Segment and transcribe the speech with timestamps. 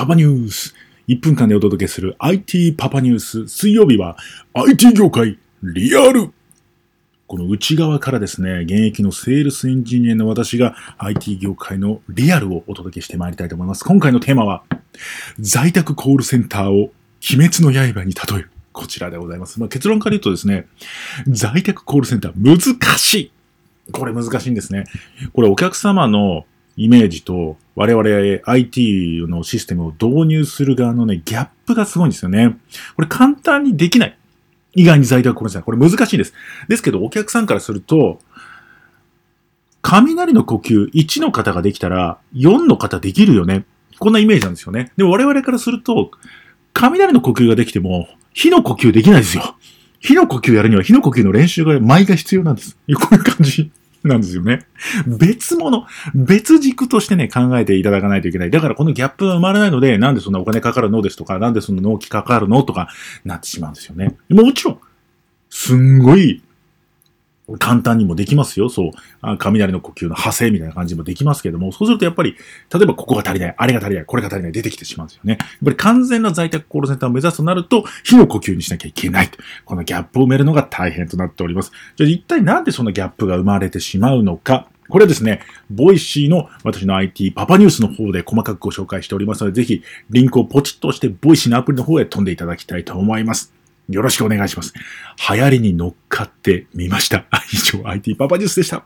[0.00, 0.74] パパニュース。
[1.08, 3.48] 1分間でお届けする IT パパニュース。
[3.48, 4.16] 水曜日は
[4.54, 6.32] IT 業界リアル。
[7.26, 13.84] この内側からですね、現役のセールスエンジニアの私が IT 業界のリアルをお届けしてまいりたいと思います。
[13.84, 14.62] 今回のテーマは、
[15.38, 16.92] 在宅コールセンターを
[17.30, 18.50] 鬼滅の刃に例える。
[18.72, 19.60] こちらでございます。
[19.60, 20.66] まあ、結論から言うとですね、
[21.28, 23.32] 在宅コールセンター難しい。
[23.92, 24.84] これ難しいんですね。
[25.34, 26.46] これお客様の
[26.80, 32.56] イメージと我々 IT のシステムを導入する側のね、ギャップがすごいんですよね。
[32.96, 34.18] これ簡単にできない。
[34.74, 35.64] 意外に在宅コールセンター。
[35.66, 36.32] これ難しいです。
[36.68, 38.18] ですけどお客さんからすると、
[39.82, 43.66] 雷の呼吸1の方ができたら4の方できるよね。
[43.98, 44.90] こんなイメージなんですよね。
[44.96, 46.12] でも我々からすると、
[46.72, 49.54] 雷の呼吸ができても、火の呼吸できないですよ。
[49.98, 52.78] 火の呼吸やるには火の呼吸の練習が、舞が必要なんです。
[52.96, 53.70] こういう感じ
[54.02, 54.66] なんですよね。
[55.06, 58.50] 別物、別軸としてね、考えていただかないといけない。
[58.50, 62.88] だからこのギャップが生まれないので、なんでそんなお金かかるのですとか、なんでそんな納期かかるのとか、
[63.24, 64.16] なってしまうんですよね。
[64.30, 64.78] もちろん、
[65.50, 66.42] すんごい
[67.58, 68.68] 簡単にもできますよ。
[68.68, 68.90] そう。
[69.38, 72.36] 雷の呼吸の派生みたいな感じもできますけども、そうするとやっぱり、
[72.72, 75.38] 例えばここが足りない、あれが足りない、これが足りない、出てきてしまうんですよね。
[75.40, 79.30] やっぱり完全な在宅コールセンターを目指すとなると、火の呼吸にしなきゃいけない。
[79.64, 81.72] このギャップを埋めるのが大変となっております。
[81.96, 84.68] じゃあ一体なんでそのギャップが生まれてしまうのか。
[84.88, 85.40] これはですね、
[85.70, 93.59] Voicy の私の IT パパニュースの方で細かくご紹介しておりますので、ぜひリンクをポチッと押して、 Voicy のアプリの方へ飛んでいただきたいと思います。
[93.90, 94.72] よろしくお願いします。
[95.32, 97.26] 流行りに乗っかってみました。
[97.52, 98.84] 以上、IT パパニュースでした。